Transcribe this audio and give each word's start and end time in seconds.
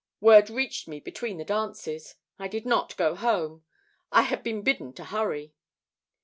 Word 0.19 0.49
reached 0.49 0.87
me 0.87 0.99
between 0.99 1.37
the 1.37 1.45
dances. 1.45 2.15
I 2.39 2.47
did 2.47 2.65
not 2.65 2.97
go 2.97 3.13
home. 3.13 3.63
I 4.11 4.23
had 4.23 4.41
been 4.41 4.63
bidden 4.63 4.93
to 4.93 5.03
hurry." 5.05 5.53